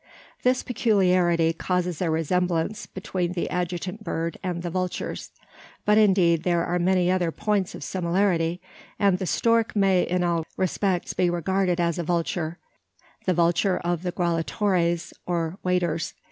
[0.41, 5.29] This peculiarity causes a resemblance between the adjutant bird and the vultures;
[5.85, 8.59] but indeed there are many other points of similarity;
[8.97, 12.57] and the stork may in all respects be regarded as a vulture
[13.27, 16.15] the vulture of the grallatores, or waders.